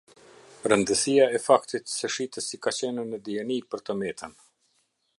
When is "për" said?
3.75-3.89